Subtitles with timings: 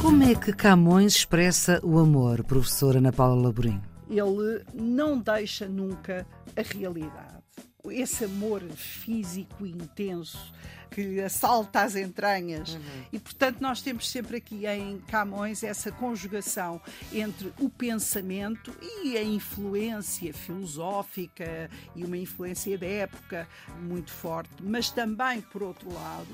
[0.00, 3.80] Como é que Camões expressa o amor, professora Ana Paula Laborim?
[4.08, 6.26] Ele não deixa nunca
[6.56, 7.42] a realidade.
[7.90, 10.52] Esse amor físico intenso
[10.94, 12.74] que assalta as entranhas.
[12.74, 12.80] Uhum.
[13.12, 16.80] E, portanto, nós temos sempre aqui em Camões essa conjugação
[17.12, 18.72] entre o pensamento
[19.02, 23.48] e a influência filosófica e uma influência da época
[23.80, 26.28] muito forte, mas também, por outro lado,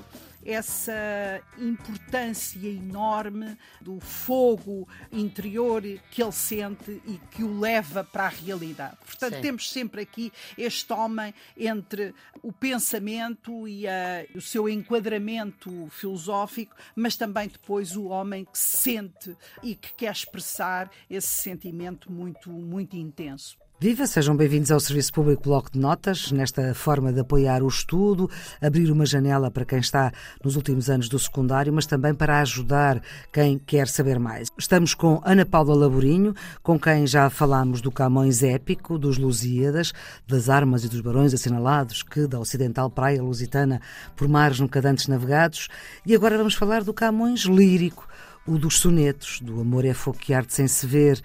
[0.45, 8.29] essa importância enorme do fogo interior que ele sente e que o leva para a
[8.29, 8.97] realidade.
[9.05, 9.41] Portanto, Sim.
[9.41, 17.15] temos sempre aqui este homem entre o pensamento e a, o seu enquadramento filosófico, mas
[17.15, 23.57] também depois o homem que sente e que quer expressar esse sentimento muito, muito intenso.
[23.83, 28.29] Viva, sejam bem-vindos ao Serviço Público Bloco de Notas, nesta forma de apoiar o estudo,
[28.61, 30.11] abrir uma janela para quem está
[30.43, 33.01] nos últimos anos do secundário, mas também para ajudar
[33.33, 34.49] quem quer saber mais.
[34.55, 39.93] Estamos com Ana Paula Laborinho, com quem já falámos do Camões épico, dos Lusíadas,
[40.27, 43.81] das armas e dos barões assinalados, que da ocidental praia lusitana
[44.15, 45.69] por mares nunca antes navegados,
[46.05, 48.07] e agora vamos falar do Camões lírico,
[48.45, 51.19] o dos sonetos, do amor é fogo que arde sem se ver,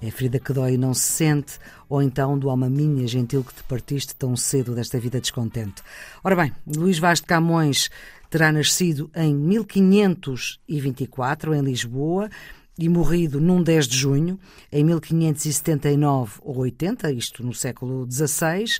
[0.00, 3.54] é ferida que dói e não se sente, ou então do alma minha gentil que
[3.54, 5.82] te partiste tão cedo desta vida descontente.
[6.24, 7.90] Ora bem, Luís Vaz de Camões
[8.30, 12.30] terá nascido em 1524 em Lisboa
[12.78, 14.40] e morrido num 10 de junho,
[14.72, 18.78] em 1579 ou 80, isto no século XVI.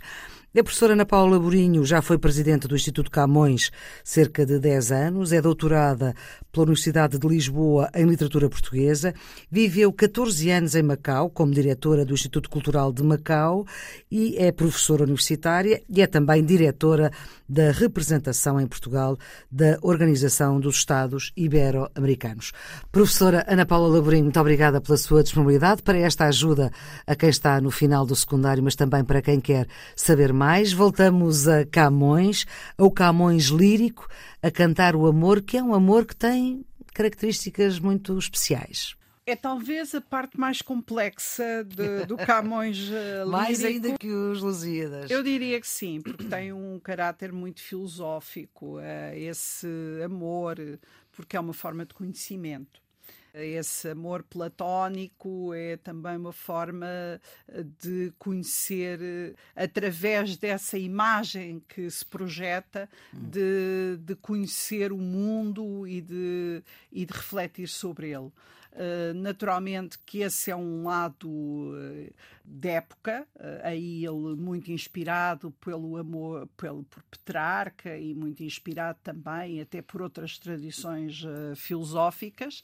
[0.52, 3.70] A professora Ana Paula Borinho já foi presidente do Instituto Camões
[4.02, 6.12] cerca de 10 anos, é doutorada
[6.50, 9.14] pela Universidade de Lisboa em Literatura Portuguesa,
[9.48, 13.64] viveu 14 anos em Macau como diretora do Instituto Cultural de Macau
[14.10, 17.12] e é professora universitária e é também diretora
[17.48, 19.16] da representação em Portugal
[19.48, 22.50] da Organização dos Estados Ibero-Americanos.
[22.90, 26.72] Professora Ana Paula Laborinho, muito obrigada pela sua disponibilidade para esta ajuda
[27.06, 30.39] a quem está no final do secundário, mas também para quem quer saber mais.
[30.72, 32.46] Voltamos a Camões,
[32.78, 34.08] ao Camões lírico,
[34.42, 36.64] a cantar o amor, que é um amor que tem
[36.94, 38.96] características muito especiais.
[39.26, 43.28] É talvez a parte mais complexa de, do Camões lírico.
[43.30, 45.10] Mais ainda que os Lusíadas.
[45.10, 49.68] Eu diria que sim, porque tem um caráter muito filosófico, uh, esse
[50.02, 50.56] amor,
[51.12, 52.80] porque é uma forma de conhecimento.
[53.34, 56.86] Esse amor platónico é também uma forma
[57.48, 63.30] eh, de conhecer, eh, através dessa imagem que se projeta, hum.
[63.30, 68.30] de, de conhecer o mundo e de, e de refletir sobre ele.
[68.72, 72.14] Uh, naturalmente que esse é um lado uh,
[72.44, 79.00] de época, uh, aí ele muito inspirado pelo amor pelo, por Petrarca e muito inspirado
[79.02, 81.20] também até por outras tradições
[81.56, 82.62] filosóficas.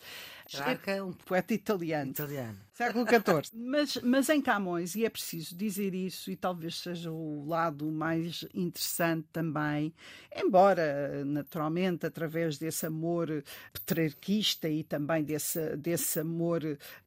[0.86, 2.10] É um poeta italiano.
[2.12, 2.56] Italiano.
[2.72, 3.50] Século XIV.
[3.54, 8.44] mas, mas em Camões, e é preciso dizer isso, e talvez seja o lado mais
[8.54, 9.92] interessante também,
[10.34, 13.42] embora naturalmente através desse amor
[13.72, 16.60] petrarquista e também desse, desse amor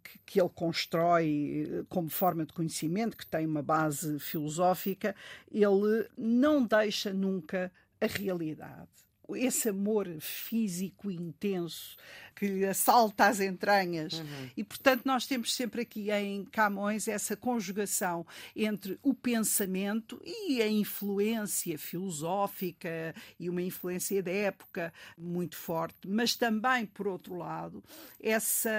[0.03, 5.15] que, que ele constrói como forma de conhecimento, que tem uma base filosófica,
[5.51, 7.71] ele não deixa nunca
[8.01, 8.89] a realidade
[9.35, 11.95] esse amor físico intenso
[12.39, 14.13] que assalta as entranhas.
[14.13, 14.49] Uhum.
[14.55, 20.67] E, portanto, nós temos sempre aqui em Camões essa conjugação entre o pensamento e a
[20.69, 27.83] influência filosófica e uma influência da época muito forte, mas também, por outro lado,
[28.21, 28.71] essa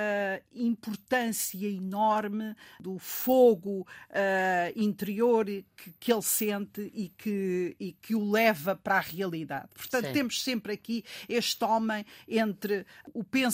[0.55, 8.31] importância enorme do fogo uh, interior que, que, ele sente e que, e que o
[8.31, 9.69] leva para a realidade.
[9.75, 10.13] Portanto, Sim.
[10.13, 13.50] temos sempre aqui este homem entre o pensamento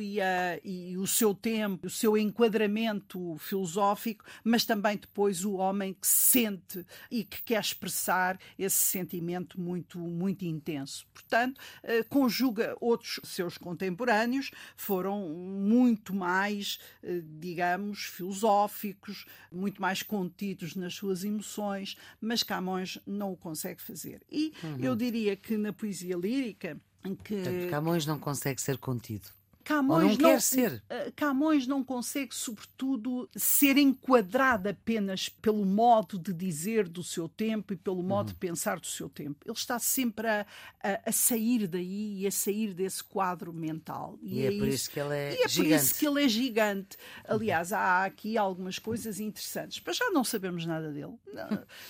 [0.00, 5.94] e, a, e o seu tempo, o seu enquadramento filosófico, mas também depois o homem
[5.94, 11.06] que sente e que quer expressar esse sentimento muito, muito intenso.
[11.12, 20.74] Portanto, eh, conjuga outros seus contemporâneos, foram muito mais, eh, digamos, filosóficos, muito mais contidos
[20.74, 24.22] nas suas emoções, mas Camões não o consegue fazer.
[24.30, 24.78] E uhum.
[24.80, 26.80] eu diria que na poesia lírica.
[27.24, 27.34] Que...
[27.34, 29.28] Portanto, Camões não consegue ser contido.
[29.64, 30.82] Camões não, não quer ser.
[30.88, 37.72] Eh, Camões não consegue, sobretudo, ser enquadrado apenas pelo modo de dizer do seu tempo
[37.72, 38.34] e pelo modo uhum.
[38.34, 39.38] de pensar do seu tempo.
[39.44, 40.46] Ele está sempre a,
[40.82, 44.18] a, a, sair daí e a sair desse quadro mental.
[44.22, 45.56] E, e é, é, por isso que ele é, e é gigante.
[45.56, 46.96] por isso que ele é gigante.
[47.24, 49.82] Aliás, há aqui algumas coisas interessantes.
[49.84, 51.14] Mas já não sabemos nada dele.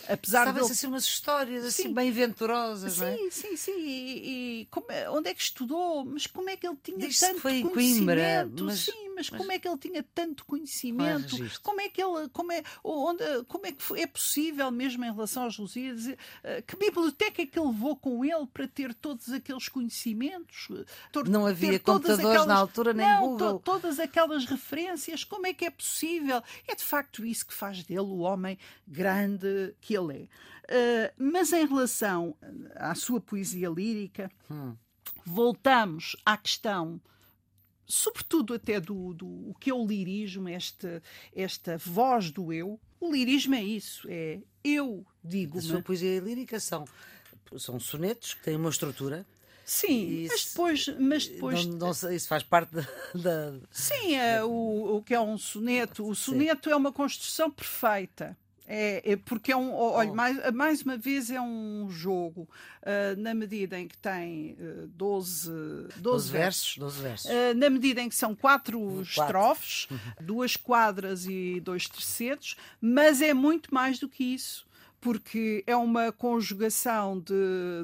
[0.09, 0.53] Apesar de.
[0.53, 0.67] Dele...
[0.67, 1.95] assim umas histórias assim sim.
[1.95, 3.17] bem venturosas, sim, é?
[3.17, 3.81] Sim, sim, sim.
[3.81, 6.05] E, e como, é, onde é que estudou?
[6.05, 9.53] Mas como é que ele tinha Diz tanto em Coimbra, mas, sim, mas, mas, como
[9.53, 11.37] é que ele tinha tanto conhecimento?
[11.63, 15.45] Como é que ele, como é, onde, como é que é possível mesmo em relação
[15.45, 16.07] aos Lusíadas?
[16.43, 20.69] Eh, que biblioteca é que ele levou com ele para ter todos aqueles conhecimentos?
[21.29, 23.55] Não havia computadores aquelas, na altura nem não, Google.
[23.55, 26.43] To, todas aquelas referências, como é que é possível?
[26.67, 30.29] É de facto isso que faz dele o homem grande que ele é.
[30.63, 32.37] Uh, mas em relação
[32.77, 34.75] à sua poesia lírica, hum.
[35.25, 37.01] voltamos à questão
[37.93, 41.03] sobretudo até do, do o que é o lirismo, esta,
[41.37, 42.81] esta voz do eu.
[42.99, 45.59] O lirismo é isso, é eu digo.
[45.59, 46.87] A sua poesia lírica são,
[47.59, 49.27] são sonetos que têm uma estrutura.
[49.65, 50.87] Sim, mas depois.
[50.99, 52.83] Mas depois não, não isso faz parte da.
[53.15, 56.09] da Sim, é, o, o que é um soneto.
[56.09, 56.73] O soneto Sim.
[56.73, 58.37] é uma construção perfeita.
[58.75, 59.71] É, é, porque é um.
[59.75, 62.49] Olha, mais, mais uma vez é um jogo,
[62.81, 66.79] uh, na medida em que tem uh, 12, 12, 12 versos.
[66.79, 67.31] 12 versos.
[67.31, 69.03] Uh, na medida em que são quatro, quatro.
[69.03, 69.89] estrofes,
[70.19, 74.67] duas quadras e dois tercetos, mas é muito mais do que isso
[75.03, 77.35] porque é uma conjugação de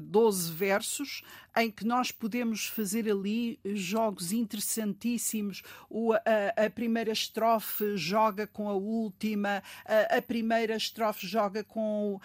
[0.02, 1.22] 12 versos
[1.58, 5.62] em que nós podemos fazer ali jogos interessantíssimos.
[5.88, 6.20] O, a,
[6.66, 12.20] a, primeira estrofe joga com a última, a, a primeira estrofe joga com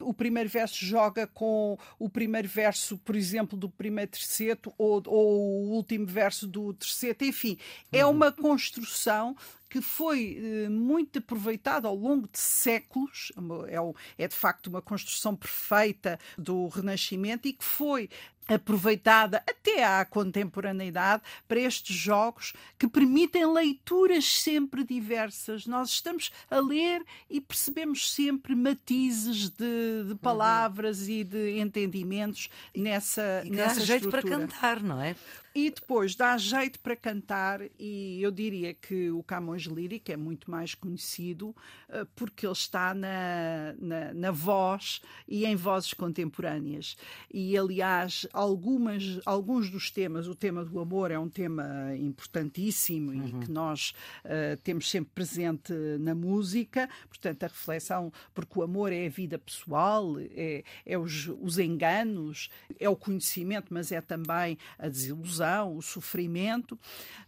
[0.00, 5.64] o primeiro verso joga com o primeiro verso, por exemplo, do primeiro terceto ou, ou
[5.64, 7.24] o último verso do terceto.
[7.24, 7.58] Enfim,
[7.90, 8.12] é uhum.
[8.12, 9.36] uma construção
[9.72, 13.32] que foi eh, muito aproveitada ao longo de séculos,
[13.68, 18.08] é, é de facto uma construção perfeita do Renascimento e que foi
[18.48, 25.66] aproveitada até à contemporaneidade para estes jogos que permitem leituras sempre diversas.
[25.66, 31.10] Nós estamos a ler e percebemos sempre matizes de, de palavras uhum.
[31.10, 35.14] e de entendimentos nessa, e nessa dá jeito para cantar, não é?
[35.54, 40.50] E depois dá jeito para cantar, e eu diria que o Camões Lírico é muito
[40.50, 46.96] mais conhecido uh, porque ele está na, na, na, voz e em vozes contemporâneas.
[47.30, 53.26] E, aliás, algumas, alguns dos temas, o tema do amor é um tema importantíssimo uhum.
[53.26, 53.92] e que nós
[54.24, 59.38] uh, temos sempre presente na música, portanto, a reflexão, porque o amor é a vida
[59.38, 62.48] pessoal, é, é os, os enganos,
[62.78, 66.78] é o conhecimento, mas é também a desilusão o sofrimento,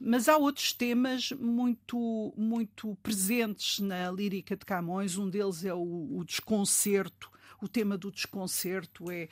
[0.00, 5.16] mas há outros temas muito, muito presentes na lírica de Camões.
[5.16, 9.28] Um deles é o, o desconcerto o tema do desconcerto é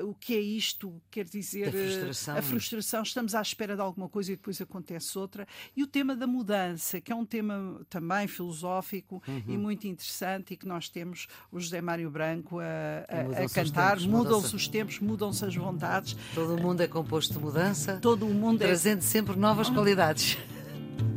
[0.00, 2.36] uh, o que é isto, quer dizer, a frustração.
[2.36, 5.46] a frustração, estamos à espera de alguma coisa e depois acontece outra,
[5.76, 9.42] e o tema da mudança, que é um tema também filosófico uhum.
[9.46, 12.64] e muito interessante e que nós temos o José Mário Branco a,
[13.08, 16.16] a, a cantar, mudam-se os tempos, mudam-se as vontades.
[16.34, 19.02] Todo o mundo é composto de mudança, todo o mundo é trazendo é...
[19.02, 20.38] sempre novas qualidades.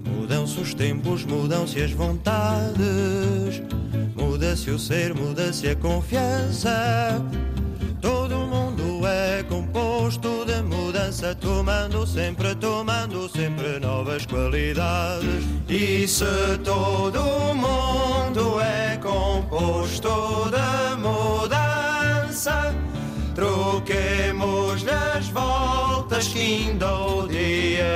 [0.05, 3.61] Mudam-se os tempos, mudam-se as vontades,
[4.15, 7.21] muda-se o ser, muda-se a confiança.
[8.01, 15.45] Todo mundo é composto de mudança, tomando sempre, tomando sempre novas qualidades.
[15.69, 17.21] E se todo
[17.55, 20.09] mundo é composto
[20.51, 22.75] de mudança,
[23.33, 24.85] troquemos
[25.15, 27.92] as voltas que ainda o dia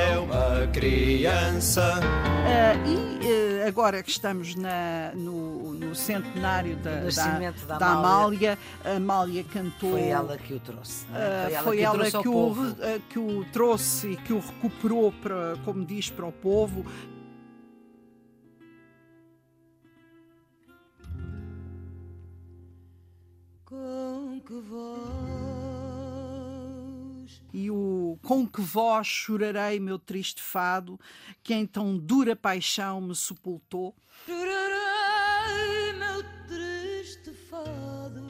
[0.79, 1.99] criança.
[1.99, 8.57] Uh, e uh, agora que estamos na, no, no, centenário da, da, da, da Amália,
[8.85, 9.91] a Amália cantou.
[9.91, 11.05] Foi ela que o trouxe.
[11.13, 11.59] É?
[11.59, 12.75] Uh, foi ela, que, que, o,
[13.09, 16.85] que o trouxe e que o recuperou, para, como diz, para o povo.
[23.65, 25.46] Com que voz
[27.53, 30.99] e o com que voz chorarei meu triste fado,
[31.43, 33.95] que em tão dura paixão me sepultou.
[34.25, 38.27] Chorarei meu triste fado,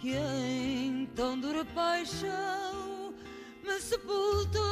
[0.00, 3.14] que em tão dura paixão
[3.64, 4.62] me sepultou.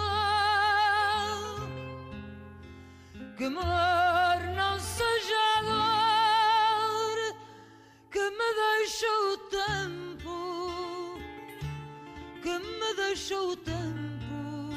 [3.37, 3.63] Que amor
[4.55, 7.37] não seja a dor
[8.11, 10.10] que me deixou o tempo que me
[13.07, 14.69] deixou o tempo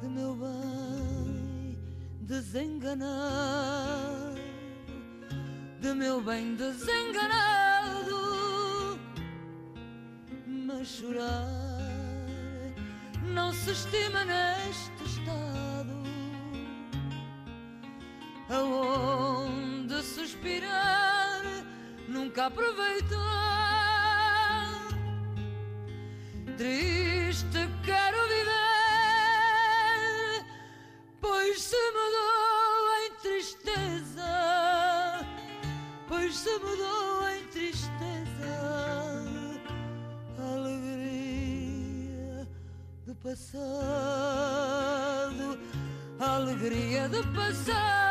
[0.00, 1.78] de meu bem
[2.22, 3.20] desenganado,
[5.80, 8.16] de meu bem desenganado,
[10.46, 11.46] mas chorar
[13.22, 15.92] não se estima neste estado,
[18.48, 21.42] aonde suspirar
[22.08, 23.65] nunca aproveitar
[26.56, 28.54] triste quero viver,
[31.20, 34.32] pois se mudou em tristeza,
[36.08, 38.56] pois se mudou em tristeza,
[40.38, 41.68] alegria
[43.06, 43.58] do passado,
[46.18, 48.05] alegria do passado,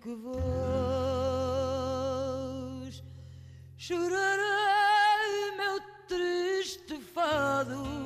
[0.00, 0.40] que voz
[3.76, 8.00] chorarei meu triste fado.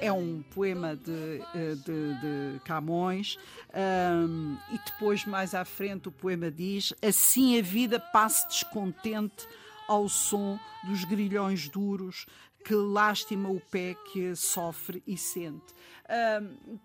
[0.00, 3.38] É um poema de, eh, de, de Camões,
[3.72, 9.46] ahm, e depois, mais à frente, o poema diz: Assim a vida passe descontente
[9.88, 12.26] ao som dos grilhões duros,
[12.66, 15.72] que lástima o pé que sofre e sente.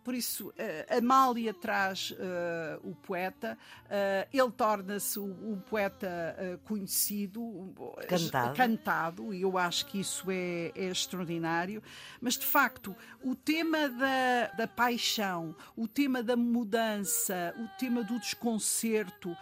[0.03, 3.57] Por isso, eh, Amália traz eh, o poeta,
[3.89, 7.73] eh, ele torna-se um poeta conhecido,
[8.07, 8.55] Cantado.
[8.55, 11.83] cantado, e eu acho que isso é, é extraordinário.
[12.19, 18.19] Mas, de facto, o tema da, da paixão, o tema da mudança, o tema do
[18.19, 19.35] desconcerto,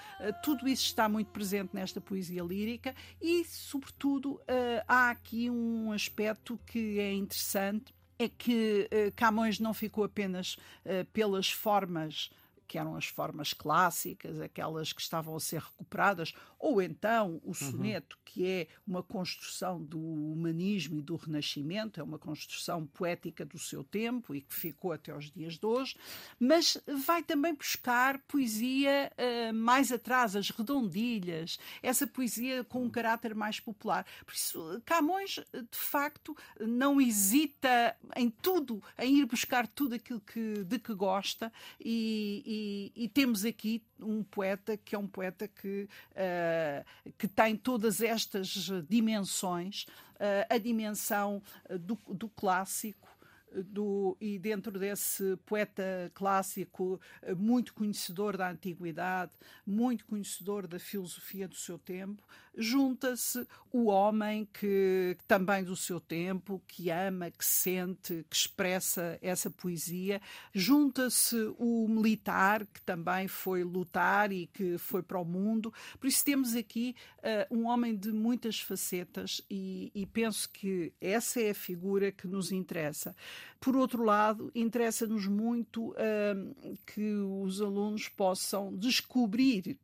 [0.44, 4.42] tudo isso está muito presente nesta poesia lírica e, sobretudo,
[4.88, 6.29] há aqui um aspecto
[6.66, 7.94] que é interessante.
[8.18, 12.30] É que eh, Camões não ficou apenas eh, pelas formas
[12.70, 18.18] que eram as formas clássicas, aquelas que estavam a ser recuperadas, ou então o soneto,
[18.24, 23.84] que é uma construção do humanismo e do renascimento, é uma construção poética do seu
[23.84, 25.98] tempo e que ficou até os dias de hoje,
[26.40, 33.34] mas vai também buscar poesia eh, mais atrás, as redondilhas, essa poesia com um caráter
[33.34, 34.06] mais popular.
[34.24, 40.64] Por isso, Camões, de facto, não hesita em tudo, em ir buscar tudo aquilo que,
[40.66, 42.59] de que gosta e, e-
[42.96, 46.84] e temos aqui um poeta que é um poeta que, eh,
[47.18, 49.86] que tem todas estas dimensões,
[50.20, 53.08] eh, a dimensão eh, do, do clássico,
[53.52, 57.02] do, e dentro desse poeta clássico,
[57.36, 59.32] muito conhecedor da antiguidade,
[59.66, 62.22] muito conhecedor da filosofia do seu tempo,
[62.60, 69.50] junta-se o homem que também do seu tempo, que ama, que sente, que expressa essa
[69.50, 70.22] poesia,
[70.54, 75.74] junta-se o militar que também foi lutar e que foi para o mundo.
[76.00, 81.40] Por isso temos aqui eh, um homem de muitas facetas e, e penso que essa
[81.40, 83.16] é a figura que nos interessa.
[83.60, 89.78] Por outro lado, interessa-nos muito hum, que os alunos possam descobrir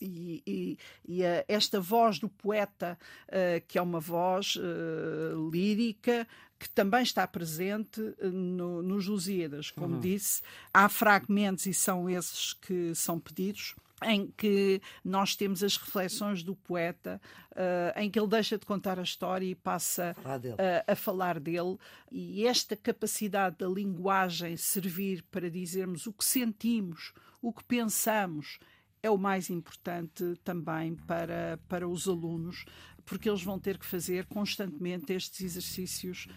[0.00, 6.26] e, e- e, eh, esta voz do poeta, eh, que é uma voz eh, lírica,
[6.58, 9.70] que também está presente eh, no, nos Lusíadas.
[9.70, 10.42] Como disse,
[10.72, 16.54] há fragmentos, e são esses que são pedidos, em que nós temos as reflexões do
[16.56, 17.20] poeta,
[17.54, 20.40] eh, em que ele deixa de contar a história e passa Falar
[20.88, 21.76] a, a falar dele.
[22.10, 28.58] E esta capacidade da linguagem servir para dizermos o que sentimos, o que pensamos,
[29.02, 32.64] é o mais importante também para, para os alunos,
[33.04, 36.28] porque eles vão ter que fazer constantemente estes exercícios.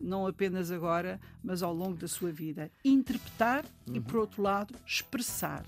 [0.00, 2.70] Não apenas agora, mas ao longo da sua vida.
[2.84, 5.64] Interpretar e, por outro lado, expressar.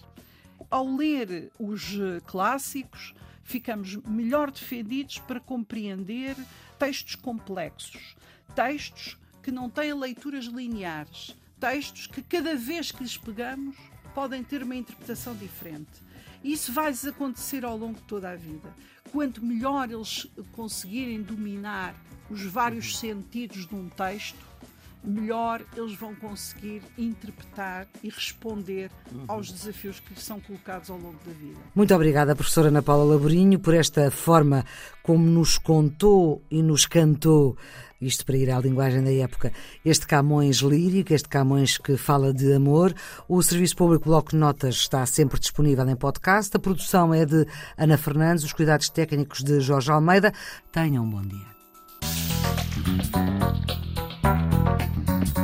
[0.71, 6.35] Ao ler os eh, clássicos, ficamos melhor defendidos para compreender
[6.79, 8.17] textos complexos,
[8.55, 13.77] textos que não têm leituras lineares, textos que cada vez que lhes pegamos
[14.15, 15.91] podem ter uma interpretação diferente.
[16.43, 18.75] Isso vai-lhes acontecer ao longo de toda a vida.
[19.11, 21.95] Quanto melhor eles conseguirem dominar
[22.31, 24.52] os vários sentidos de um texto,
[25.05, 28.91] melhor eles vão conseguir interpretar e responder
[29.29, 31.59] aos desafios que lhes são colocados ao longo da vida.
[31.75, 34.65] Muito obrigada, professora Ana Paula Laborinho, por esta forma
[35.03, 37.57] como nos contou e nos cantou
[38.03, 39.53] isto para ir à linguagem da época,
[39.85, 42.93] este Camões lírico, este Camões que fala de amor.
[43.29, 46.57] O Serviço Público Bloco de Notas está sempre disponível em podcast.
[46.57, 47.47] A produção é de
[47.79, 50.33] Ana Fernandes, os cuidados técnicos de Jorge Almeida.
[50.73, 51.53] Tenham um bom dia.